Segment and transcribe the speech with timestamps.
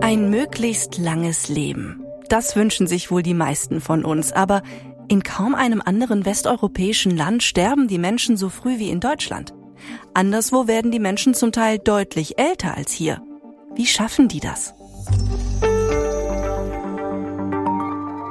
[0.00, 2.02] Ein möglichst langes Leben.
[2.30, 4.62] Das wünschen sich wohl die meisten von uns, aber
[5.08, 9.52] in kaum einem anderen westeuropäischen Land sterben die Menschen so früh wie in Deutschland.
[10.14, 13.22] Anderswo werden die Menschen zum Teil deutlich älter als hier.
[13.74, 14.72] Wie schaffen die das?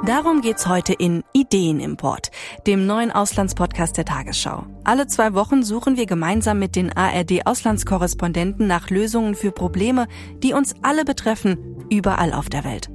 [0.06, 2.30] Darum geht's heute in Ideenimport,
[2.68, 4.64] dem neuen Auslandspodcast der Tagesschau.
[4.84, 10.06] Alle zwei Wochen suchen wir gemeinsam mit den ARD-Auslandskorrespondenten nach Lösungen für Probleme,
[10.44, 11.58] die uns alle betreffen,
[11.90, 12.88] überall auf der Welt.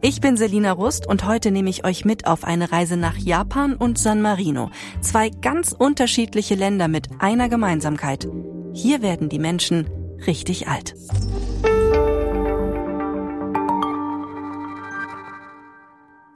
[0.00, 3.76] Ich bin Selina Rust und heute nehme ich euch mit auf eine Reise nach Japan
[3.76, 4.70] und San Marino.
[5.00, 8.26] Zwei ganz unterschiedliche Länder mit einer Gemeinsamkeit.
[8.72, 9.88] Hier werden die Menschen
[10.26, 10.96] richtig alt.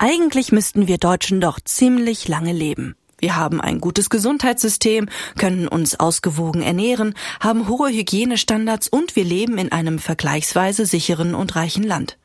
[0.03, 2.97] Eigentlich müssten wir Deutschen doch ziemlich lange leben.
[3.19, 9.59] Wir haben ein gutes Gesundheitssystem, können uns ausgewogen ernähren, haben hohe Hygienestandards und wir leben
[9.59, 12.17] in einem vergleichsweise sicheren und reichen Land.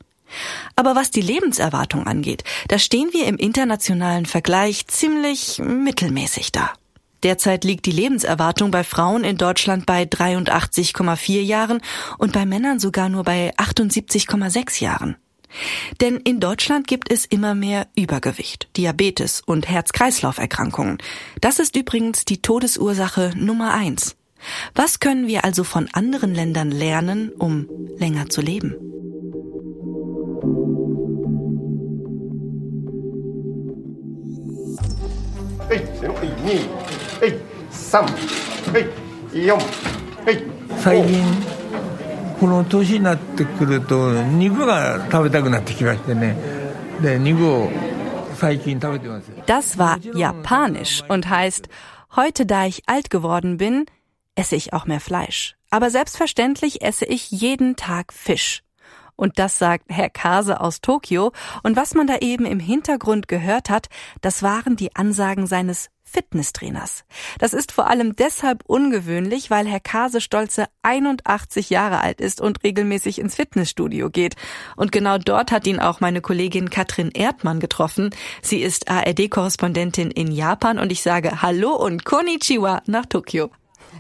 [0.78, 6.72] Aber was die Lebenserwartung angeht, da stehen wir im internationalen Vergleich ziemlich mittelmäßig da.
[7.24, 11.82] Derzeit liegt die Lebenserwartung bei Frauen in Deutschland bei 83,4 Jahren
[12.20, 15.18] und bei Männern sogar nur bei 78,6 Jahren.
[16.02, 20.98] Denn in Deutschland gibt es immer mehr Übergewicht, Diabetes und Herz-Kreislauf-Erkrankungen.
[21.42, 24.16] Das ist übrigens die Todesursache Nummer eins.
[24.74, 27.68] Was können wir also von anderen Ländern lernen, um
[27.98, 28.76] länger zu leben?
[40.84, 41.04] Hey,
[42.39, 46.37] この年になってくると肉が食べたくなってきましてね
[47.03, 47.71] で肉を
[48.37, 51.69] 最近食べてます Das war japanisch und heißt
[52.17, 53.87] heute da ich alt geworden bin
[54.35, 58.63] esse ich auch mehr Fleisch aber selbstverständlich esse ich jeden Tag Fisch
[59.21, 61.33] und das sagt Herr Kase aus Tokio.
[61.63, 63.89] Und was man da eben im Hintergrund gehört hat,
[64.23, 67.04] das waren die Ansagen seines Fitnesstrainers.
[67.40, 72.64] Das ist vor allem deshalb ungewöhnlich, weil Herr Kase stolze 81 Jahre alt ist und
[72.64, 74.38] regelmäßig ins Fitnessstudio geht.
[74.78, 78.12] Und genau dort hat ihn auch meine Kollegin Katrin Erdmann getroffen.
[78.42, 83.50] Sie ist ARD-Korrespondentin in Japan und ich sage Hallo und Konnichiwa nach Tokio.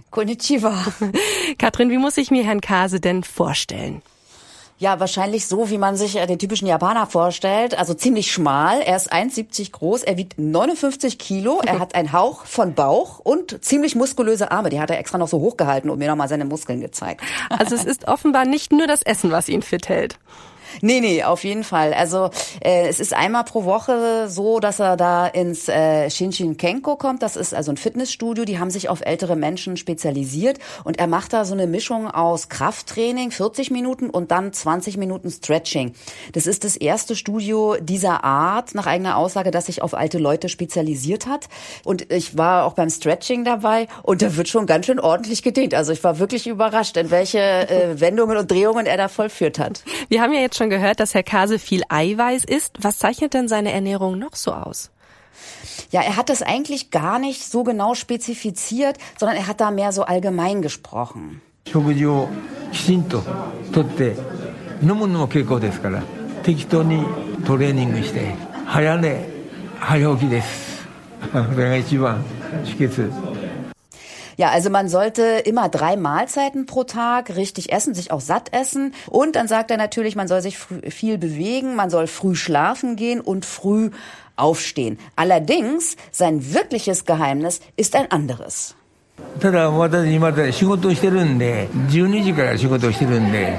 [0.09, 0.85] Konnichiwa.
[1.57, 4.01] Katrin, wie muss ich mir Herrn Kase denn vorstellen?
[4.77, 7.77] Ja, wahrscheinlich so, wie man sich äh, den typischen Japaner vorstellt.
[7.77, 8.81] Also ziemlich schmal.
[8.81, 10.03] Er ist 1,70 groß.
[10.03, 11.61] Er wiegt 59 Kilo.
[11.65, 14.69] Er hat einen Hauch von Bauch und ziemlich muskulöse Arme.
[14.69, 17.21] Die hat er extra noch so hochgehalten und mir nochmal seine Muskeln gezeigt.
[17.49, 20.19] Also es ist offenbar nicht nur das Essen, was ihn fit hält.
[20.81, 21.93] Nee, nee, auf jeden Fall.
[21.93, 22.29] Also
[22.61, 27.21] äh, es ist einmal pro Woche so, dass er da ins äh, Shinshin Kenko kommt.
[27.21, 28.45] Das ist also ein Fitnessstudio.
[28.45, 30.59] Die haben sich auf ältere Menschen spezialisiert.
[30.83, 35.29] Und er macht da so eine Mischung aus Krafttraining, 40 Minuten und dann 20 Minuten
[35.31, 35.93] Stretching.
[36.33, 40.49] Das ist das erste Studio dieser Art, nach eigener Aussage, das sich auf alte Leute
[40.49, 41.47] spezialisiert hat.
[41.83, 45.73] Und ich war auch beim Stretching dabei und da wird schon ganz schön ordentlich gedehnt.
[45.73, 49.83] Also ich war wirklich überrascht, in welche äh, Wendungen und Drehungen er da vollführt hat.
[50.09, 52.72] Wir haben ja jetzt schon schon gehört, dass Herr Kase viel Eiweiß isst.
[52.80, 54.90] Was zeichnet denn seine Ernährung noch so aus?
[55.90, 59.92] Ja, er hat das eigentlich gar nicht so genau spezifiziert, sondern er hat da mehr
[59.92, 61.40] so allgemein gesprochen.
[61.66, 62.28] 食事を
[62.72, 63.22] きちんと
[63.72, 64.16] とって
[64.82, 66.02] 飲むのも結構ですから
[66.42, 67.04] 適当に
[67.46, 69.28] トレーニングして早寝
[69.78, 70.88] 早起きです
[71.32, 72.24] それが一番
[72.64, 73.12] 秘訣
[74.36, 78.94] Ja, also man sollte immer drei Mahlzeiten pro Tag richtig essen, sich auch satt essen.
[79.08, 83.20] Und dann sagt er natürlich, man soll sich viel bewegen, man soll früh schlafen gehen
[83.20, 83.90] und früh
[84.36, 84.98] aufstehen.
[85.16, 88.74] Allerdings, sein wirkliches Geheimnis ist ein anderes.
[89.38, 93.58] ただ私今仕事をしてるんで12時から仕事をしてるんで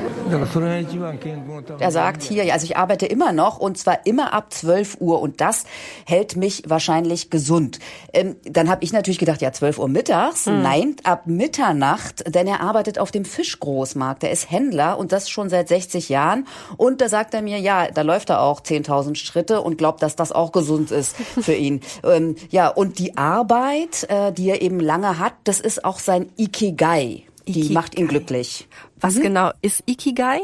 [1.79, 5.41] er sagt hier, also ich arbeite immer noch und zwar immer ab 12 Uhr und
[5.41, 5.65] das
[6.05, 7.79] hält mich wahrscheinlich gesund.
[8.13, 10.47] Ähm, dann habe ich natürlich gedacht, ja 12 Uhr mittags.
[10.47, 10.63] Mhm.
[10.63, 14.25] Nein, ab Mitternacht, denn er arbeitet auf dem Fischgroßmarkt.
[14.25, 16.47] Er ist Händler und das schon seit 60 Jahren.
[16.77, 20.17] Und da sagt er mir, ja, da läuft er auch 10.000 Schritte und glaubt, dass
[20.17, 21.81] das auch gesund ist für ihn.
[22.05, 26.31] ähm, ja, und die Arbeit, äh, die er eben lange hat, das ist auch sein
[26.37, 27.25] Ikigai.
[27.47, 27.75] Die Ikigai.
[27.75, 28.69] macht ihn glücklich.
[29.01, 29.23] Was mhm.
[29.23, 30.41] genau ist Ikigai?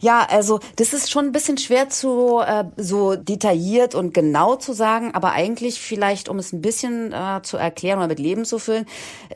[0.00, 4.72] Ja, also das ist schon ein bisschen schwer zu äh, so detailliert und genau zu
[4.72, 8.58] sagen, aber eigentlich vielleicht, um es ein bisschen äh, zu erklären oder mit Leben zu
[8.58, 8.86] füllen,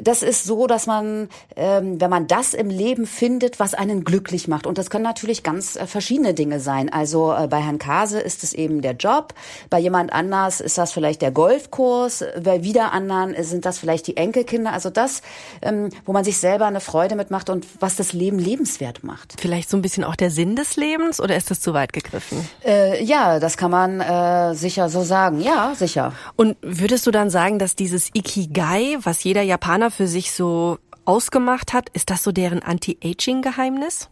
[0.01, 4.49] das ist so, dass man, ähm, wenn man das im Leben findet, was einen glücklich
[4.49, 6.91] macht, und das können natürlich ganz äh, verschiedene Dinge sein.
[6.91, 9.35] Also äh, bei Herrn Kase ist es eben der Job,
[9.71, 14.17] bei jemand anders ist das vielleicht der Golfkurs, bei wieder anderen sind das vielleicht die
[14.17, 14.73] Enkelkinder.
[14.73, 15.23] Also das,
[15.63, 19.35] ähm, wo man sich selber eine Freude mitmacht und was das Leben lebenswert macht.
[19.39, 21.93] Vielleicht so ein bisschen auch auch der Sinn des Lebens oder ist das zu weit
[21.93, 22.49] gegriffen?
[22.65, 25.41] Äh, ja, das kann man äh, sicher so sagen.
[25.41, 26.13] Ja, sicher.
[26.37, 31.73] Und würdest du dann sagen, dass dieses Ikigai, was jeder Japaner für sich so ausgemacht
[31.73, 34.09] hat, ist das so deren Anti-Aging-Geheimnis?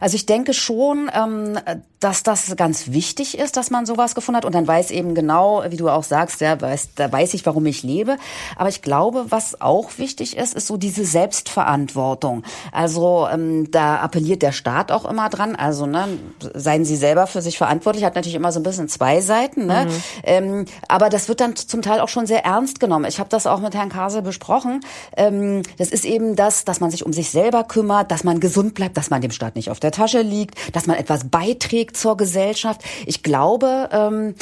[0.00, 1.58] Also ich denke schon, ähm,
[2.00, 5.62] dass das ganz wichtig ist, dass man sowas gefunden hat und dann weiß eben genau,
[5.68, 8.16] wie du auch sagst, ja, weiß, da weiß ich, warum ich lebe.
[8.56, 12.42] Aber ich glaube, was auch wichtig ist, ist so diese Selbstverantwortung.
[12.72, 15.54] Also ähm, da appelliert der Staat auch immer dran.
[15.54, 16.08] Also ne,
[16.54, 18.04] seien Sie selber für sich verantwortlich.
[18.04, 19.66] Hat natürlich immer so ein bisschen zwei Seiten.
[19.66, 19.86] Ne?
[19.86, 20.02] Mhm.
[20.24, 23.04] Ähm, aber das wird dann zum Teil auch schon sehr ernst genommen.
[23.04, 24.80] Ich habe das auch mit Herrn Kase besprochen.
[25.14, 28.96] Das ist eben das, dass man sich um sich selber kümmert, dass man gesund bleibt,
[28.96, 32.82] dass man dem Staat nicht auf der Tasche liegt, dass man etwas beiträgt zur Gesellschaft.
[33.06, 34.34] Ich glaube, ähm,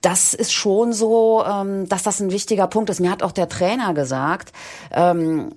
[0.00, 3.00] das ist schon so, ähm, dass das ein wichtiger Punkt ist.
[3.00, 4.52] Mir hat auch der Trainer gesagt,
[4.92, 5.52] ähm,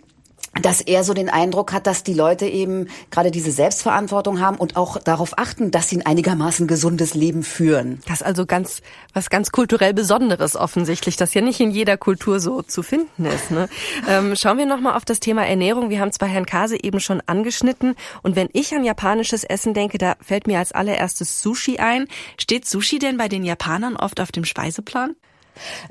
[0.61, 4.75] dass er so den Eindruck hat, dass die Leute eben gerade diese Selbstverantwortung haben und
[4.75, 8.01] auch darauf achten, dass sie ein einigermaßen gesundes Leben führen.
[8.07, 8.81] Das ist also ganz
[9.13, 13.51] was ganz kulturell Besonderes offensichtlich, das ja nicht in jeder Kultur so zu finden ist.
[13.51, 13.67] Ne?
[14.07, 15.89] Ähm, schauen wir noch mal auf das Thema Ernährung.
[15.89, 19.97] Wir haben zwar Herrn Kase eben schon angeschnitten und wenn ich an japanisches Essen denke,
[19.97, 22.07] da fällt mir als allererstes Sushi ein.
[22.39, 25.15] Steht Sushi denn bei den Japanern oft auf dem Speiseplan?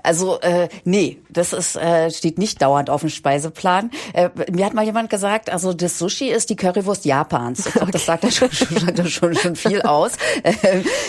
[0.03, 3.91] Also äh, nee, das ist äh, steht nicht dauernd auf dem Speiseplan.
[4.13, 7.67] Äh, mir hat mal jemand gesagt, also das Sushi ist die Currywurst Japans.
[7.77, 7.91] Okay.
[7.91, 10.13] das sagt ja schon, schon, schon, schon viel aus.
[10.43, 10.53] Äh,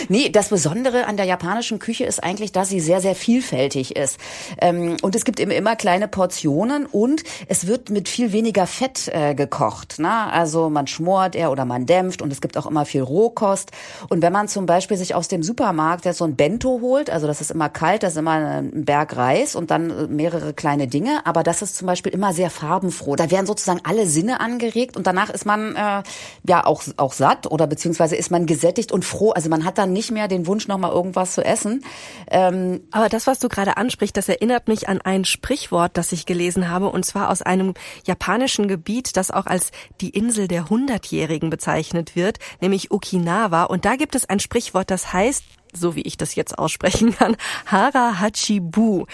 [0.08, 4.18] nee, das Besondere an der japanischen Küche ist eigentlich, dass sie sehr, sehr vielfältig ist.
[4.60, 9.08] Ähm, und es gibt eben immer kleine Portionen und es wird mit viel weniger Fett
[9.08, 9.96] äh, gekocht.
[9.98, 10.30] Na?
[10.30, 13.70] Also man schmort eher oder man dämpft und es gibt auch immer viel Rohkost.
[14.08, 17.26] Und wenn man zum Beispiel sich aus dem Supermarkt jetzt so ein Bento holt, also
[17.26, 20.88] das ist immer kalt, das ist immer einen Berg Reis und dann äh, mehrere kleine
[20.88, 21.26] Dinge.
[21.26, 23.16] Aber das ist zum Beispiel immer sehr farbenfroh.
[23.16, 26.02] Da werden sozusagen alle Sinne angeregt und danach ist man äh,
[26.46, 29.30] ja auch, auch satt oder beziehungsweise ist man gesättigt und froh.
[29.30, 31.84] Also man hat dann nicht mehr den Wunsch, noch mal irgendwas zu essen.
[32.30, 36.26] Ähm, Aber das, was du gerade ansprichst, das erinnert mich an ein Sprichwort, das ich
[36.26, 37.74] gelesen habe, und zwar aus einem
[38.04, 43.64] japanischen Gebiet, das auch als die Insel der Hundertjährigen bezeichnet wird, nämlich Okinawa.
[43.64, 47.36] Und da gibt es ein Sprichwort, das heißt, so wie ich das jetzt aussprechen kann,
[47.66, 49.06] Hara Hachibu.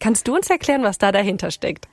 [0.00, 1.86] Kannst du uns erklären, was da dahinter steckt?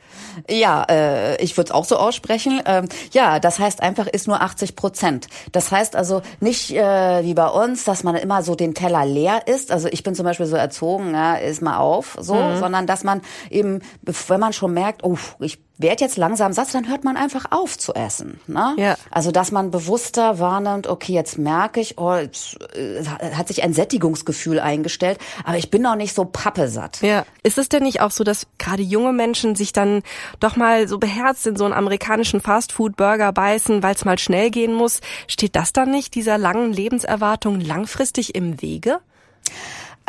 [0.49, 2.61] Ja, äh, ich würde es auch so aussprechen.
[2.65, 5.27] Ähm, ja, das heißt einfach, ist nur 80 Prozent.
[5.51, 9.47] Das heißt also nicht äh, wie bei uns, dass man immer so den Teller leer
[9.47, 9.71] isst.
[9.71, 12.57] Also ich bin zum Beispiel so erzogen, ja, ist mal auf, so, mhm.
[12.57, 16.89] sondern dass man eben, wenn man schon merkt, oh, ich werd jetzt langsam satt, dann
[16.89, 18.39] hört man einfach auf zu essen.
[18.47, 18.75] Ne?
[18.77, 18.95] Ja.
[19.09, 23.03] Also dass man bewusster wahrnimmt, okay, jetzt merke ich, oh, jetzt, äh,
[23.33, 27.01] hat sich ein Sättigungsgefühl eingestellt, aber ich bin noch nicht so pappesatt.
[27.01, 27.25] Ja.
[27.43, 30.03] Ist es denn nicht auch so, dass gerade junge Menschen sich dann
[30.41, 34.73] doch mal so beherzt in so einen amerikanischen Fastfood-Burger beißen, weil es mal schnell gehen
[34.73, 34.99] muss?
[35.27, 38.99] Steht das dann nicht dieser langen Lebenserwartung langfristig im Wege?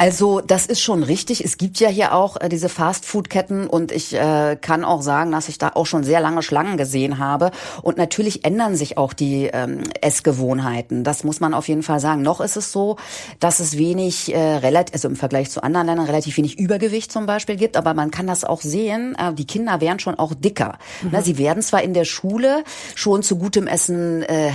[0.00, 1.44] Also das ist schon richtig.
[1.44, 5.50] Es gibt ja hier auch äh, diese Fast-Food-Ketten und ich äh, kann auch sagen, dass
[5.50, 7.50] ich da auch schon sehr lange Schlangen gesehen habe.
[7.82, 11.04] Und natürlich ändern sich auch die ähm, Essgewohnheiten.
[11.04, 12.22] Das muss man auf jeden Fall sagen.
[12.22, 12.96] Noch ist es so,
[13.40, 17.26] dass es wenig, äh, relativ, also im Vergleich zu anderen Ländern relativ wenig Übergewicht zum
[17.26, 17.76] Beispiel gibt.
[17.76, 19.14] Aber man kann das auch sehen.
[19.18, 20.78] Äh, die Kinder werden schon auch dicker.
[21.02, 21.10] Mhm.
[21.12, 22.64] Na, sie werden zwar in der Schule
[22.94, 24.48] schon zu gutem Essen äh,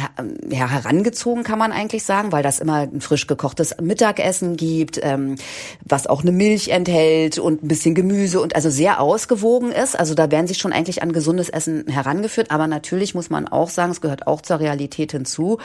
[0.49, 4.99] ja, herangezogen, kann man eigentlich sagen, weil das immer ein frisch gekochtes Mittagessen gibt.
[5.03, 5.34] Ähm,
[5.83, 9.97] was auch eine Milch enthält und ein bisschen Gemüse und also sehr ausgewogen ist.
[9.97, 12.51] Also da werden sie schon eigentlich an gesundes Essen herangeführt.
[12.51, 15.59] Aber natürlich muss man auch sagen, es gehört auch zur Realität hinzu.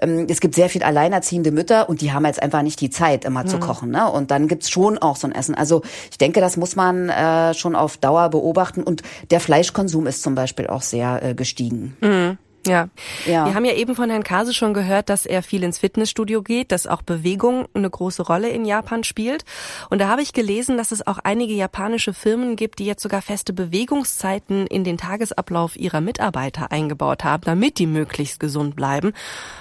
[0.00, 3.24] Ähm, es gibt sehr viel alleinerziehende Mütter und die haben jetzt einfach nicht die Zeit,
[3.24, 3.48] immer mhm.
[3.48, 3.90] zu kochen.
[3.90, 4.10] Ne?
[4.10, 5.54] Und dann gibt's schon auch so ein Essen.
[5.54, 8.82] Also ich denke, das muss man äh, schon auf Dauer beobachten.
[8.82, 11.96] Und der Fleischkonsum ist zum Beispiel auch sehr äh, gestiegen.
[12.00, 12.38] Mhm.
[12.66, 12.88] Ja.
[13.26, 13.46] ja.
[13.46, 16.72] Wir haben ja eben von Herrn Kase schon gehört, dass er viel ins Fitnessstudio geht,
[16.72, 19.44] dass auch Bewegung eine große Rolle in Japan spielt.
[19.90, 23.22] Und da habe ich gelesen, dass es auch einige japanische Firmen gibt, die jetzt sogar
[23.22, 29.12] feste Bewegungszeiten in den Tagesablauf ihrer Mitarbeiter eingebaut haben, damit die möglichst gesund bleiben.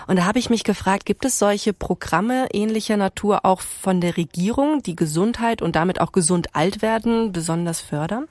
[0.07, 4.17] Und da habe ich mich gefragt, gibt es solche Programme ähnlicher Natur auch von der
[4.17, 8.27] Regierung, die Gesundheit und damit auch gesund alt werden besonders fördern?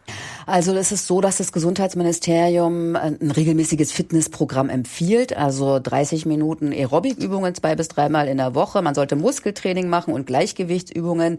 [0.47, 6.73] Also es ist so, dass das Gesundheitsministerium ein regelmäßiges Fitnessprogramm Programm empfiehlt, also 30 Minuten
[6.73, 8.83] Aerobikübungen zwei bis dreimal in der Woche.
[8.83, 11.39] Man sollte Muskeltraining machen und Gleichgewichtsübungen.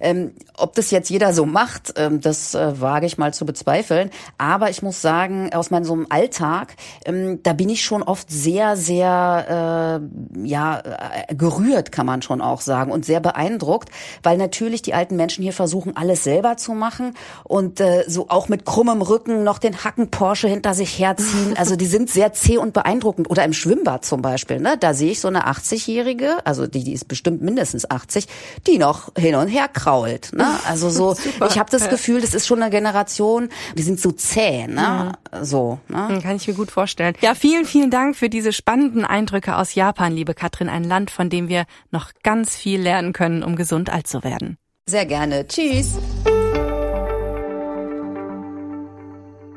[0.00, 4.10] Ähm, ob das jetzt jeder so macht, ähm, das äh, wage ich mal zu bezweifeln.
[4.38, 8.30] Aber ich muss sagen, aus meinem so einem Alltag, ähm, da bin ich schon oft
[8.30, 13.90] sehr, sehr äh, ja äh, gerührt, kann man schon auch sagen, und sehr beeindruckt,
[14.22, 18.48] weil natürlich die alten Menschen hier versuchen, alles selber zu machen und äh, so auch
[18.48, 21.54] mit krummem Rücken noch den Hacken Porsche hinter sich herziehen.
[21.56, 23.30] Also die sind sehr zäh sehe und beeindruckend.
[23.30, 24.76] Oder im Schwimmbad zum Beispiel, ne?
[24.78, 28.26] Da sehe ich so eine 80-Jährige, also die, die ist bestimmt mindestens 80,
[28.66, 30.32] die noch hin und her krault.
[30.32, 30.46] Ne?
[30.66, 31.14] Also so,
[31.48, 35.12] ich habe das Gefühl, das ist schon eine Generation, die sind so zäh, ne?
[35.32, 35.44] Mhm.
[35.44, 35.78] So.
[35.88, 36.18] Ne?
[36.22, 37.14] Kann ich mir gut vorstellen.
[37.20, 41.30] Ja, vielen, vielen Dank für diese spannenden Eindrücke aus Japan, liebe Katrin, ein Land, von
[41.30, 44.56] dem wir noch ganz viel lernen können, um gesund alt zu werden.
[44.86, 45.46] Sehr gerne.
[45.46, 45.98] Tschüss.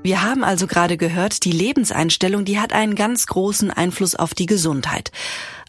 [0.04, 4.46] Wir haben also gerade gehört, die Lebenseinstellung, die hat einen ganz großen Einfluss auf die
[4.46, 5.12] Gesundheit.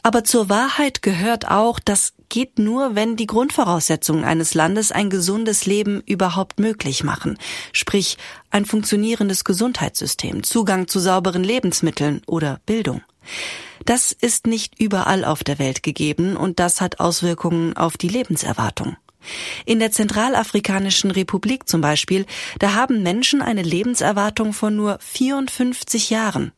[0.02, 5.66] Aber zur Wahrheit gehört auch, das geht nur, wenn die Grundvoraussetzungen eines Landes ein gesundes
[5.66, 7.38] Leben überhaupt möglich machen.
[7.72, 8.18] Sprich,
[8.50, 13.02] ein funktionierendes Gesundheitssystem, Zugang zu sauberen Lebensmitteln oder Bildung.
[13.86, 18.96] Das ist nicht überall auf der Welt gegeben und das hat Auswirkungen auf die Lebenserwartung.
[19.66, 22.26] In der Zentralafrikanischen Republik zum Beispiel,
[22.58, 26.52] da haben Menschen eine Lebenserwartung von nur 54 Jahren.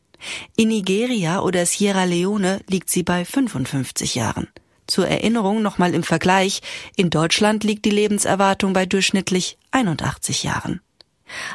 [0.55, 4.47] In Nigeria oder Sierra Leone liegt sie bei 55 Jahren.
[4.87, 6.61] Zur Erinnerung nochmal im Vergleich,
[6.95, 10.81] in Deutschland liegt die Lebenserwartung bei durchschnittlich 81 Jahren.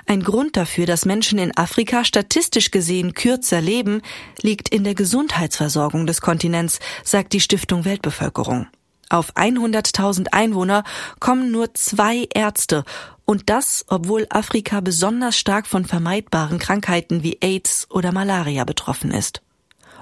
[0.06, 4.02] Ein Grund dafür, dass Menschen in Afrika statistisch gesehen kürzer leben,
[4.42, 8.66] liegt in der Gesundheitsversorgung des Kontinents, sagt die Stiftung Weltbevölkerung.
[9.12, 10.84] Auf 100.000 Einwohner
[11.20, 12.82] kommen nur zwei Ärzte
[13.26, 19.42] und das, obwohl Afrika besonders stark von vermeidbaren Krankheiten wie AIDS oder Malaria betroffen ist.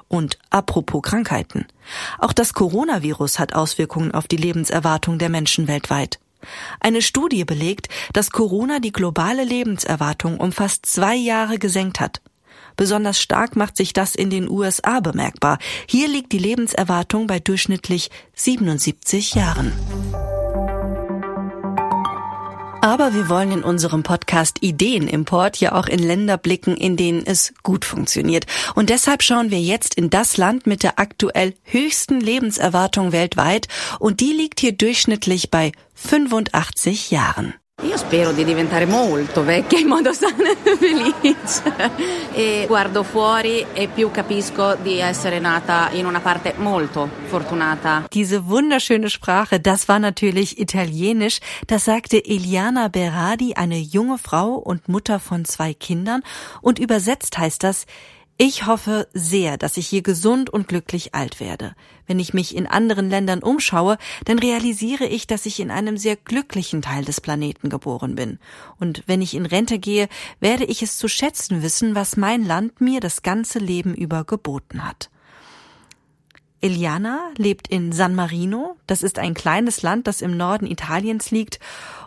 [0.07, 1.67] Und apropos Krankheiten.
[2.19, 6.21] Auch das Coronavirus hat Auswirkungen auf die Lebenserwartung der Menschen weltweit.
[6.79, 12.21] Eine Studie belegt, dass Corona die globale Lebenserwartung um fast zwei Jahre gesenkt hat.
[12.81, 15.59] Besonders stark macht sich das in den USA bemerkbar.
[15.87, 19.71] Hier liegt die Lebenserwartung bei durchschnittlich 77 Jahren.
[22.81, 27.53] Aber wir wollen in unserem Podcast Ideenimport ja auch in Länder blicken, in denen es
[27.63, 28.47] gut funktioniert.
[28.75, 33.69] Und deshalb schauen wir jetzt in das Land mit der aktuell höchsten Lebenserwartung weltweit
[33.99, 37.53] und die liegt hier durchschnittlich bei 85 Jahren.
[37.83, 41.63] Io spero di diventare molto vecchia in modo sano e felice
[42.33, 48.05] e guardo fuori e più capisco di essere nata in una parte molto fortunata.
[48.11, 51.39] Diese wunderschöne Sprache, das war natürlich italienisch.
[51.67, 56.21] Das sagte Eliana Berardi, eine junge Frau und Mutter von zwei Kindern
[56.61, 57.87] und übersetzt heißt das
[58.43, 61.75] ich hoffe sehr, dass ich hier gesund und glücklich alt werde.
[62.07, 66.17] Wenn ich mich in anderen Ländern umschaue, dann realisiere ich, dass ich in einem sehr
[66.17, 68.39] glücklichen Teil des Planeten geboren bin.
[68.79, 70.09] Und wenn ich in Rente gehe,
[70.41, 74.89] werde ich es zu schätzen wissen, was mein Land mir das ganze Leben über geboten
[74.89, 75.11] hat.
[76.61, 78.77] Eliana lebt in San Marino.
[78.87, 81.59] Das ist ein kleines Land, das im Norden Italiens liegt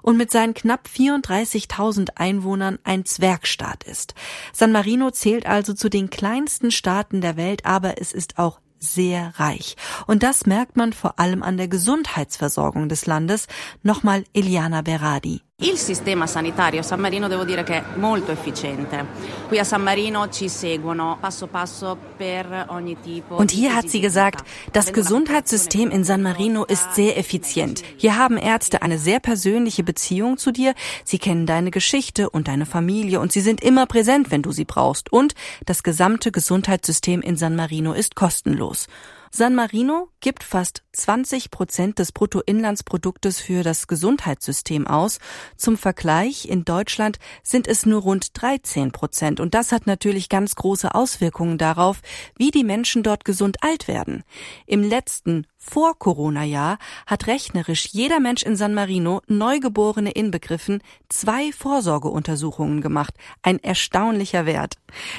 [0.01, 4.13] und mit seinen knapp 34.000 Einwohnern ein Zwergstaat ist.
[4.51, 9.33] San Marino zählt also zu den kleinsten Staaten der Welt, aber es ist auch sehr
[9.37, 9.75] reich.
[10.07, 13.47] Und das merkt man vor allem an der Gesundheitsversorgung des Landes.
[13.81, 15.41] Nochmal Eliana Berardi.
[15.61, 19.05] Il sistema sanitario a San Marino devo dire che è molto efficiente.
[19.47, 23.35] Qui a San Marino ci seguono passo passo per ogni tipo.
[23.35, 27.83] Und hier hat sie gesagt, das Gesundheitssystem in San Marino ist sehr effizient.
[27.97, 30.73] Hier haben Ärzte eine sehr persönliche Beziehung zu dir.
[31.05, 34.65] Sie kennen deine Geschichte und deine Familie und sie sind immer präsent, wenn du sie
[34.65, 35.13] brauchst.
[35.13, 35.35] Und
[35.67, 38.87] das gesamte Gesundheitssystem in San Marino ist kostenlos.
[39.35, 45.17] San Marino gibt fast 20 Prozent des Bruttoinlandsproduktes für das Gesundheitssystem aus.
[45.57, 49.39] Zum Vergleich, in Deutschland sind es nur rund 13 Prozent.
[49.39, 52.03] Und das hat natürlich ganz große Auswirkungen darauf,
[52.37, 54.23] wie die Menschen dort gesund alt werden.
[54.67, 56.77] Im letzten vor Corona-Jahr
[57.07, 63.13] hat rechnerisch jeder Mensch in San Marino, Neugeborene inbegriffen, zwei Vorsorgeuntersuchungen gemacht.
[63.41, 64.75] Ein erstaunlicher Wert.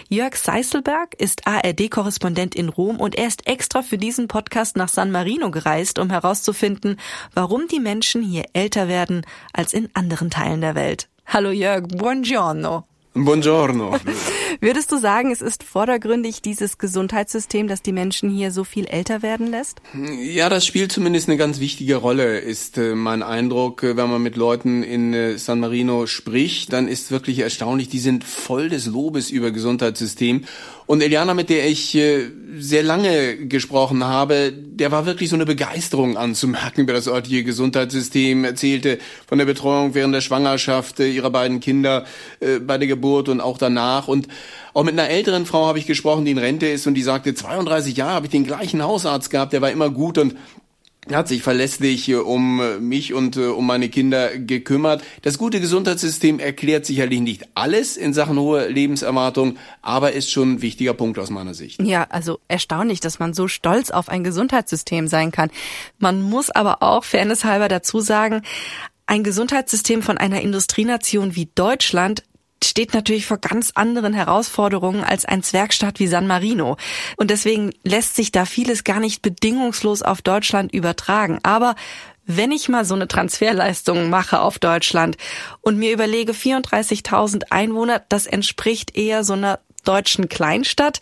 [0.08, 5.10] Jörg Seiselberg ist ARD-Korrespondent in Rom und er ist extra für diesen Podcast nach San
[5.10, 7.00] Marino gereist, um herauszufinden,
[7.32, 11.08] warum die Menschen hier älter werden als in anderen Teilen der Welt.
[11.26, 12.84] Hallo Jörg, buongiorno.
[13.14, 13.96] Buongiorno.
[14.60, 19.22] Würdest du sagen, es ist vordergründig dieses Gesundheitssystem, das die Menschen hier so viel älter
[19.22, 19.80] werden lässt?
[20.20, 23.82] Ja, das spielt zumindest eine ganz wichtige Rolle, ist äh, mein Eindruck.
[23.82, 27.98] Äh, wenn man mit Leuten in äh, San Marino spricht, dann ist wirklich erstaunlich, die
[27.98, 30.44] sind voll des Lobes über Gesundheitssystem.
[30.86, 31.98] Und Eliana, mit der ich
[32.58, 38.44] sehr lange gesprochen habe, der war wirklich so eine Begeisterung anzumerken über das örtliche Gesundheitssystem,
[38.44, 42.04] erzählte von der Betreuung während der Schwangerschaft ihrer beiden Kinder
[42.38, 44.08] bei der Geburt und auch danach.
[44.08, 44.28] Und
[44.72, 47.34] auch mit einer älteren Frau habe ich gesprochen, die in Rente ist und die sagte,
[47.34, 50.34] 32 Jahre habe ich den gleichen Hausarzt gehabt, der war immer gut und
[51.12, 55.02] hat sich verlässlich äh, um äh, mich und äh, um meine Kinder gekümmert.
[55.22, 60.62] Das gute Gesundheitssystem erklärt sicherlich nicht alles in Sachen hohe Lebenserwartung, aber ist schon ein
[60.62, 61.82] wichtiger Punkt aus meiner Sicht.
[61.82, 65.50] Ja, also erstaunlich, dass man so stolz auf ein Gesundheitssystem sein kann.
[65.98, 68.42] Man muss aber auch fairnesshalber dazu sagen,
[69.06, 72.22] ein Gesundheitssystem von einer Industrienation wie Deutschland
[72.68, 76.76] steht natürlich vor ganz anderen Herausforderungen als ein Zwergstaat wie San Marino.
[77.16, 81.38] Und deswegen lässt sich da vieles gar nicht bedingungslos auf Deutschland übertragen.
[81.42, 81.74] Aber
[82.26, 85.16] wenn ich mal so eine Transferleistung mache auf Deutschland
[85.60, 91.00] und mir überlege, 34.000 Einwohner, das entspricht eher so einer deutschen Kleinstadt.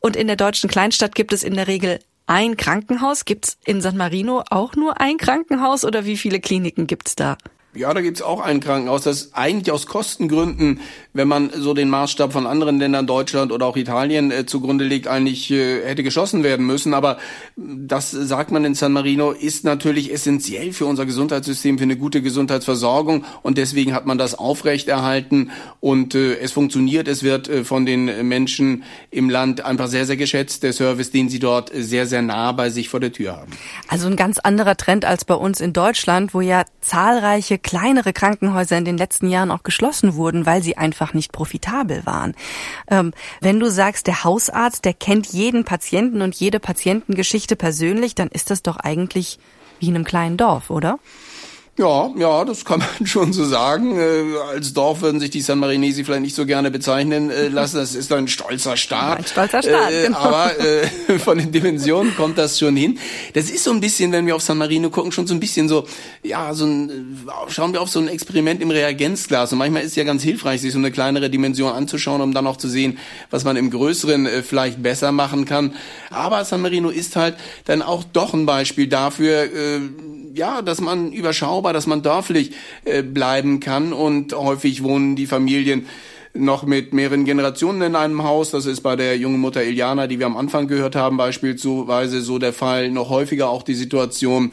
[0.00, 3.24] Und in der deutschen Kleinstadt gibt es in der Regel ein Krankenhaus.
[3.24, 7.36] Gibt es in San Marino auch nur ein Krankenhaus oder wie viele Kliniken gibt's da?
[7.74, 10.80] Ja, da gibt's auch ein Krankenhaus, das eigentlich aus Kostengründen,
[11.12, 15.06] wenn man so den Maßstab von anderen Ländern, Deutschland oder auch Italien äh, zugrunde legt,
[15.06, 16.94] eigentlich äh, hätte geschossen werden müssen.
[16.94, 17.18] Aber
[17.56, 22.22] das sagt man in San Marino, ist natürlich essentiell für unser Gesundheitssystem, für eine gute
[22.22, 23.26] Gesundheitsversorgung.
[23.42, 27.06] Und deswegen hat man das aufrechterhalten und äh, es funktioniert.
[27.06, 31.28] Es wird äh, von den Menschen im Land einfach sehr, sehr geschätzt, der Service, den
[31.28, 33.52] sie dort sehr, sehr nah bei sich vor der Tür haben.
[33.88, 38.78] Also ein ganz anderer Trend als bei uns in Deutschland, wo ja zahlreiche kleinere Krankenhäuser
[38.78, 42.34] in den letzten Jahren auch geschlossen wurden, weil sie einfach nicht profitabel waren.
[42.90, 48.28] Ähm, wenn du sagst, der Hausarzt, der kennt jeden Patienten und jede Patientengeschichte persönlich, dann
[48.28, 49.38] ist das doch eigentlich
[49.80, 50.98] wie in einem kleinen Dorf, oder?
[51.78, 53.96] Ja, ja, das kann man schon so sagen.
[53.96, 57.76] Äh, als Dorf würden sich die San Marinesi vielleicht nicht so gerne bezeichnen äh, lassen.
[57.76, 59.18] Das ist ein stolzer Staat.
[59.18, 60.18] Ein stolzer Staat, äh, genau.
[60.18, 62.98] Aber äh, von den Dimensionen kommt das schon hin.
[63.34, 65.68] Das ist so ein bisschen, wenn wir auf San Marino gucken, schon so ein bisschen
[65.68, 65.86] so,
[66.24, 69.52] ja, so ein, äh, schauen wir auf so ein Experiment im Reagenzglas.
[69.52, 72.48] Und manchmal ist es ja ganz hilfreich, sich so eine kleinere Dimension anzuschauen, um dann
[72.48, 72.98] auch zu sehen,
[73.30, 75.74] was man im Größeren äh, vielleicht besser machen kann.
[76.10, 79.48] Aber San Marino ist halt dann auch doch ein Beispiel dafür,
[80.34, 82.52] ja, dass man überschaubar, dass man dörflich
[82.84, 85.86] äh, bleiben kann und häufig wohnen die Familien
[86.34, 88.50] noch mit mehreren Generationen in einem Haus.
[88.50, 92.38] Das ist bei der jungen Mutter Iliana, die wir am Anfang gehört haben, beispielsweise so
[92.38, 92.90] der Fall.
[92.90, 94.52] Noch häufiger auch die Situation,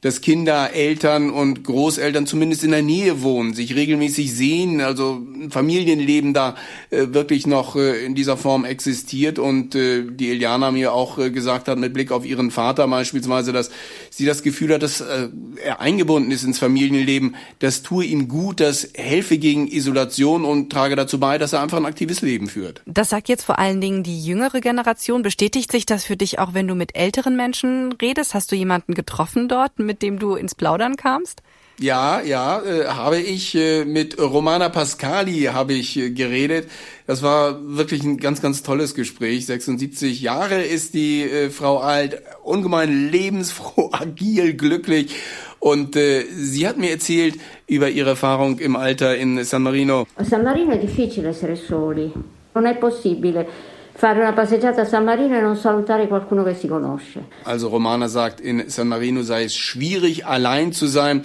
[0.00, 6.32] dass Kinder, Eltern und Großeltern zumindest in der Nähe wohnen, sich regelmäßig sehen, also Familienleben
[6.32, 6.56] da
[6.90, 11.30] äh, wirklich noch äh, in dieser Form existiert und äh, die Iliana mir auch äh,
[11.30, 13.70] gesagt hat mit Blick auf ihren Vater beispielsweise, dass
[14.10, 15.28] sie das Gefühl hat, dass äh,
[15.62, 20.96] er eingebunden ist ins Familienleben, das tue ihm gut, das helfe gegen Isolation und trage
[20.96, 22.82] dazu bei, dass er einfach ein aktives Leben führt.
[22.86, 25.22] Das sagt jetzt vor allen Dingen die jüngere Generation.
[25.22, 28.34] Bestätigt sich das für dich auch, wenn du mit älteren Menschen redest?
[28.34, 29.78] Hast du jemanden getroffen dort?
[29.90, 31.42] Mit dem du ins Plaudern kamst?
[31.80, 36.70] Ja, ja, äh, habe ich äh, mit Romana Pascali habe ich äh, geredet.
[37.08, 39.46] Das war wirklich ein ganz, ganz tolles Gespräch.
[39.46, 45.16] 76 Jahre ist die äh, Frau alt, ungemein lebensfroh, agil, glücklich.
[45.58, 47.34] Und äh, sie hat mir erzählt
[47.66, 50.06] über ihre Erfahrung im Alter in San Marino.
[50.18, 52.12] San Marino è difficile essere soli.
[52.52, 53.48] Non è possibile
[54.00, 57.26] fare una passeggiata a San Marino e non salutare qualcuno che si conosce.
[57.42, 61.22] Also Romana sagt, in San Marino sei es schwierig, allein zu sein.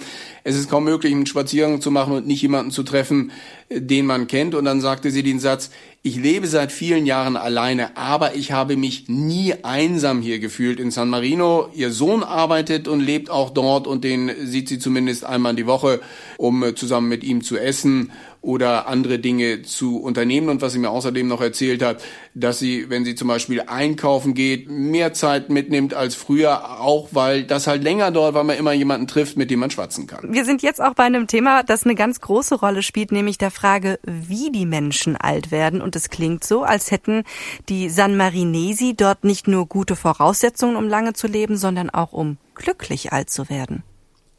[0.48, 3.32] Es ist kaum möglich, einen Spaziergang zu machen und nicht jemanden zu treffen,
[3.68, 4.54] den man kennt.
[4.54, 5.70] Und dann sagte sie den Satz,
[6.02, 10.92] ich lebe seit vielen Jahren alleine, aber ich habe mich nie einsam hier gefühlt in
[10.92, 11.68] San Marino.
[11.74, 15.66] Ihr Sohn arbeitet und lebt auch dort und den sieht sie zumindest einmal in die
[15.66, 16.00] Woche,
[16.36, 20.48] um zusammen mit ihm zu essen oder andere Dinge zu unternehmen.
[20.48, 22.00] Und was sie mir außerdem noch erzählt hat,
[22.34, 27.42] dass sie, wenn sie zum Beispiel einkaufen geht, mehr Zeit mitnimmt als früher, auch weil
[27.42, 30.32] das halt länger dauert, weil man immer jemanden trifft, mit dem man schwatzen kann.
[30.36, 33.50] Wir sind jetzt auch bei einem Thema, das eine ganz große Rolle spielt, nämlich der
[33.50, 35.80] Frage, wie die Menschen alt werden.
[35.80, 37.24] Und es klingt so, als hätten
[37.70, 42.36] die San Marinesi dort nicht nur gute Voraussetzungen, um lange zu leben, sondern auch um
[42.54, 43.82] glücklich alt zu werden.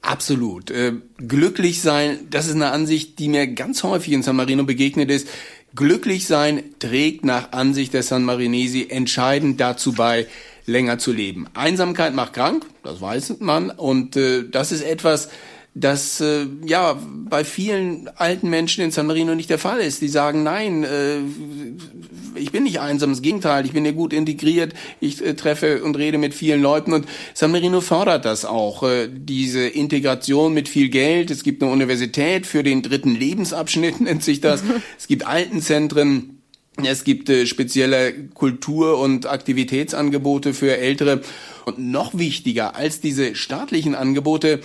[0.04, 0.70] Absolut.
[0.70, 5.10] Äh, glücklich sein, das ist eine Ansicht, die mir ganz häufig in San Marino begegnet
[5.10, 5.28] ist.
[5.74, 10.28] Glücklich sein trägt nach Ansicht der San Marinesi entscheidend dazu bei,
[10.68, 11.48] länger zu leben.
[11.56, 15.30] Einsamkeit macht krank, das weiß man, und äh, das ist etwas,
[15.80, 20.02] das äh, ja bei vielen alten Menschen in San Marino nicht der Fall ist.
[20.02, 21.20] Die sagen, nein, äh,
[22.36, 25.98] ich bin nicht einsam, das Gegenteil, ich bin hier gut integriert, ich äh, treffe und
[25.98, 30.90] rede mit vielen Leuten und San Marino fördert das auch, äh, diese Integration mit viel
[30.90, 31.30] Geld.
[31.30, 34.64] Es gibt eine Universität für den dritten Lebensabschnitt, nennt sich das.
[34.98, 36.34] Es gibt Altenzentren.
[36.84, 41.22] Es gibt äh, spezielle Kultur- und Aktivitätsangebote für Ältere.
[41.66, 44.62] Und noch wichtiger als diese staatlichen Angebote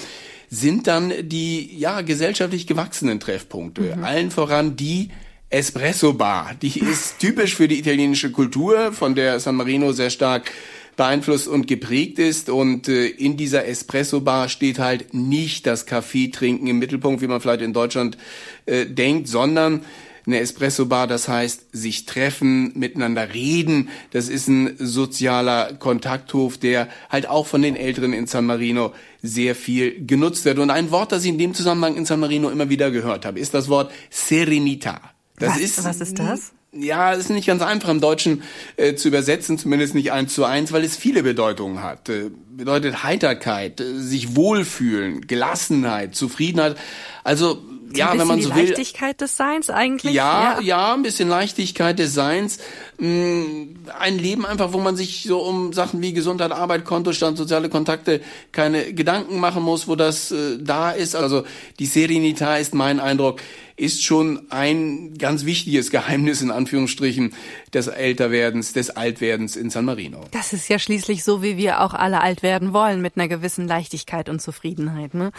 [0.53, 3.97] sind dann die ja gesellschaftlich gewachsenen Treffpunkte.
[3.97, 4.05] Mhm.
[4.05, 5.09] Allen voran die
[5.49, 6.53] Espresso Bar.
[6.61, 10.53] Die ist typisch für die italienische Kultur, von der San Marino sehr stark
[10.95, 12.51] beeinflusst und geprägt ist.
[12.51, 17.41] Und äh, in dieser Espresso-Bar steht halt nicht das Kaffee trinken im Mittelpunkt, wie man
[17.41, 18.19] vielleicht in Deutschland
[18.67, 19.87] äh, denkt, sondern
[20.27, 23.89] eine Espresso-Bar, das heißt sich treffen, miteinander reden.
[24.11, 29.55] Das ist ein sozialer Kontakthof, der halt auch von den Älteren in San Marino sehr
[29.55, 30.59] viel genutzt wird.
[30.59, 33.41] Und ein Wort, das ich in dem Zusammenhang in San Marino immer wieder gehört habe,
[33.41, 35.01] ist das Wort Serenita.
[35.39, 36.53] Das was, ist, was ist das?
[36.75, 38.43] Ja, es ist nicht ganz einfach im Deutschen
[38.77, 42.09] äh, zu übersetzen, zumindest nicht eins zu eins, weil es viele Bedeutungen hat.
[42.09, 46.77] Äh, bedeutet Heiterkeit, äh, sich wohlfühlen, Gelassenheit, Zufriedenheit.
[47.25, 47.63] Also
[47.95, 48.69] ja, wenn man so will.
[48.69, 50.15] Leichtigkeit des Seins eigentlich?
[50.15, 52.59] Ja, ja, ja, ein bisschen Leichtigkeit des Seins.
[52.99, 57.69] Mm, ein Leben einfach, wo man sich so um Sachen wie Gesundheit, Arbeit, Kontostand, soziale
[57.69, 58.21] Kontakte
[58.53, 61.15] keine Gedanken machen muss, wo das äh, da ist.
[61.15, 61.45] Also
[61.79, 63.41] die Serenität ist mein Eindruck
[63.77, 67.35] ist schon ein ganz wichtiges Geheimnis in Anführungsstrichen
[67.73, 70.21] des Älterwerdens, des Altwerdens in San Marino.
[70.31, 73.67] Das ist ja schließlich so, wie wir auch alle alt werden wollen, mit einer gewissen
[73.67, 75.15] Leichtigkeit und Zufriedenheit.
[75.15, 75.33] Ne?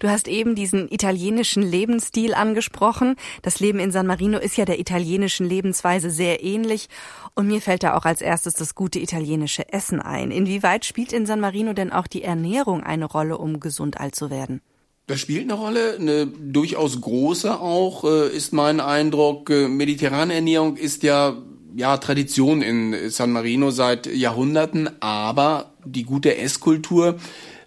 [0.00, 1.17] Du hast eben diesen italienischen
[1.62, 3.16] Lebensstil angesprochen.
[3.42, 6.88] Das Leben in San Marino ist ja der italienischen Lebensweise sehr ähnlich.
[7.34, 10.30] Und mir fällt da auch als erstes das gute italienische Essen ein.
[10.30, 14.30] Inwieweit spielt in San Marino denn auch die Ernährung eine Rolle, um gesund alt zu
[14.30, 14.60] werden?
[15.08, 19.48] Das spielt eine Rolle, eine durchaus große auch, äh, ist mein Eindruck.
[19.48, 21.34] Äh, mediterrane Ernährung ist ja,
[21.74, 27.16] ja Tradition in San Marino seit Jahrhunderten, aber die gute Esskultur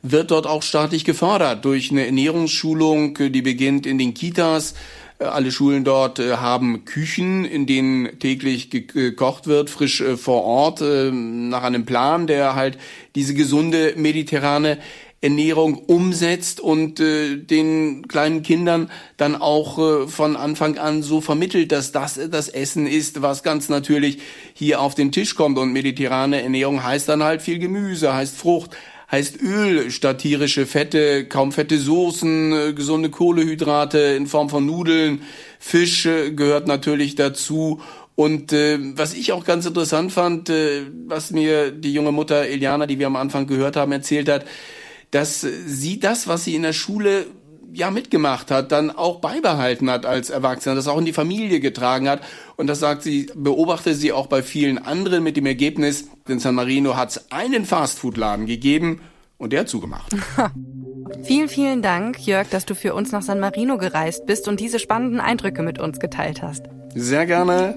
[0.01, 4.73] wird dort auch staatlich gefördert durch eine Ernährungsschulung, äh, die beginnt in den Kitas.
[5.19, 11.85] Alle Schulen dort haben Küchen, in denen täglich gekocht wird, frisch vor Ort, nach einem
[11.85, 12.79] Plan, der halt
[13.13, 14.79] diese gesunde mediterrane
[15.21, 21.71] Ernährung umsetzt und äh, den kleinen Kindern dann auch äh, von Anfang an so vermittelt,
[21.71, 24.17] dass das das Essen ist, was ganz natürlich
[24.55, 25.59] hier auf den Tisch kommt.
[25.59, 28.71] Und mediterrane Ernährung heißt dann halt viel Gemüse, heißt Frucht,
[29.11, 35.21] heißt Öl statt tierische Fette, kaum fette Soßen, äh, gesunde Kohlehydrate in Form von Nudeln,
[35.59, 37.81] Fisch gehört natürlich dazu.
[38.15, 42.85] Und äh, was ich auch ganz interessant fand, äh, was mir die junge Mutter Eliana,
[42.85, 44.45] die wir am Anfang gehört haben, erzählt hat,
[45.11, 47.25] dass sie das, was sie in der Schule
[47.73, 52.09] ja mitgemacht hat, dann auch beibehalten hat als Erwachsener, das auch in die Familie getragen
[52.09, 52.21] hat.
[52.57, 56.55] Und das sagt sie, beobachte sie auch bei vielen anderen mit dem Ergebnis, in San
[56.55, 59.01] Marino hat es einen Fastfood-Laden gegeben
[59.37, 60.15] und der hat zugemacht.
[61.23, 64.79] vielen, vielen Dank, Jörg, dass du für uns nach San Marino gereist bist und diese
[64.79, 66.63] spannenden Eindrücke mit uns geteilt hast.
[66.93, 67.75] Sehr gerne.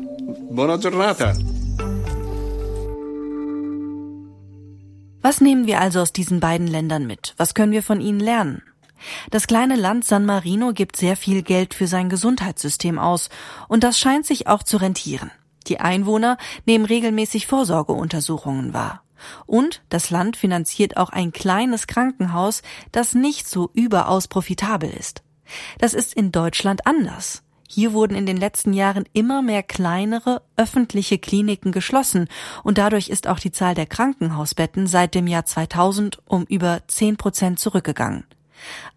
[0.50, 1.34] Buona giornata.
[5.22, 7.32] Was nehmen wir also aus diesen beiden Ländern mit?
[7.38, 8.62] Was können wir von ihnen lernen?
[9.30, 13.28] Das kleine Land San Marino gibt sehr viel Geld für sein Gesundheitssystem aus,
[13.68, 15.30] und das scheint sich auch zu rentieren.
[15.66, 16.36] Die Einwohner
[16.66, 19.02] nehmen regelmäßig Vorsorgeuntersuchungen wahr.
[19.46, 22.62] Und das Land finanziert auch ein kleines Krankenhaus,
[22.92, 25.22] das nicht so überaus profitabel ist.
[25.78, 27.42] Das ist in Deutschland anders.
[27.68, 32.28] Hier wurden in den letzten Jahren immer mehr kleinere öffentliche Kliniken geschlossen
[32.62, 37.16] und dadurch ist auch die Zahl der Krankenhausbetten seit dem Jahr 2000 um über 10
[37.16, 38.24] Prozent zurückgegangen.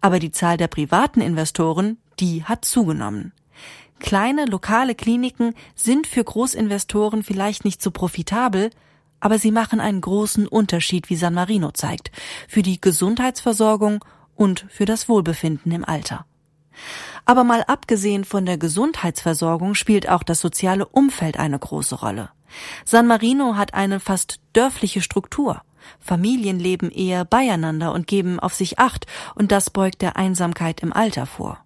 [0.00, 3.32] Aber die Zahl der privaten Investoren, die hat zugenommen.
[3.98, 8.70] Kleine lokale Kliniken sind für Großinvestoren vielleicht nicht so profitabel,
[9.20, 12.12] aber sie machen einen großen Unterschied, wie San Marino zeigt,
[12.46, 14.04] für die Gesundheitsversorgung
[14.36, 16.24] und für das Wohlbefinden im Alter.
[17.24, 22.30] Aber mal abgesehen von der Gesundheitsversorgung spielt auch das soziale Umfeld eine große Rolle.
[22.84, 25.62] San Marino hat eine fast dörfliche Struktur.
[26.00, 30.92] Familien leben eher beieinander und geben auf sich acht, und das beugt der Einsamkeit im
[30.92, 31.58] Alter vor.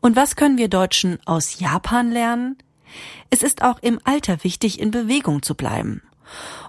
[0.00, 2.58] Und was können wir Deutschen aus Japan lernen?
[3.30, 6.02] Es ist auch im Alter wichtig, in Bewegung zu bleiben.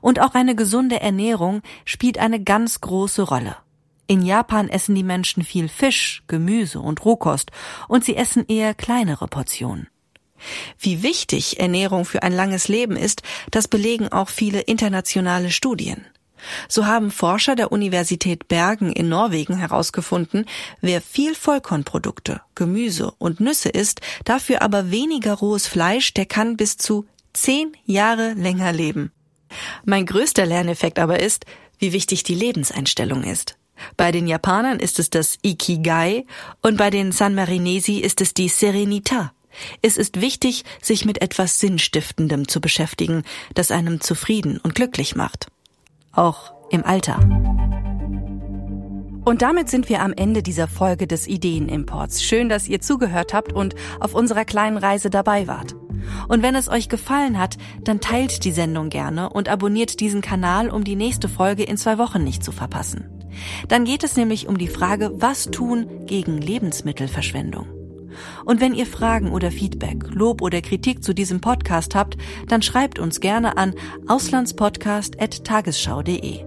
[0.02, 3.58] Und auch eine gesunde Ernährung spielt eine ganz große Rolle.
[4.08, 7.52] In Japan essen die Menschen viel Fisch, Gemüse und Rohkost
[7.88, 9.88] und sie essen eher kleinere Portionen.
[10.78, 16.06] Wie wichtig Ernährung für ein langes Leben ist, das belegen auch viele internationale Studien.
[16.68, 20.46] So haben Forscher der Universität Bergen in Norwegen herausgefunden,
[20.82, 26.78] wer viel Vollkornprodukte, Gemüse und Nüsse isst, dafür aber weniger rohes Fleisch, der kann bis
[26.78, 29.12] zu zehn Jahre länger leben.
[29.84, 31.46] Mein größter Lerneffekt aber ist,
[31.80, 33.58] wie wichtig die Lebenseinstellung ist.
[33.98, 36.26] Bei den Japanern ist es das Ikigai
[36.62, 39.34] und bei den San Marinesi ist es die Serenita.
[39.82, 45.48] Es ist wichtig, sich mit etwas Sinnstiftendem zu beschäftigen, das einem zufrieden und glücklich macht.
[46.16, 47.20] Auch im Alter.
[49.26, 52.24] Und damit sind wir am Ende dieser Folge des Ideenimports.
[52.24, 55.76] Schön, dass ihr zugehört habt und auf unserer kleinen Reise dabei wart.
[56.28, 60.70] Und wenn es euch gefallen hat, dann teilt die Sendung gerne und abonniert diesen Kanal,
[60.70, 63.10] um die nächste Folge in zwei Wochen nicht zu verpassen.
[63.68, 67.75] Dann geht es nämlich um die Frage, was tun gegen Lebensmittelverschwendung.
[68.46, 72.16] Und wenn ihr Fragen oder Feedback, Lob oder Kritik zu diesem Podcast habt,
[72.48, 73.74] dann schreibt uns gerne an
[74.08, 76.46] auslandspodcast.tagesschau.de.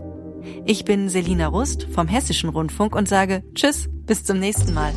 [0.64, 4.92] Ich bin Selina Rust vom Hessischen Rundfunk und sage Tschüss, bis zum nächsten Mal.